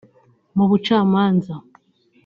[0.55, 1.53] mu bucamanza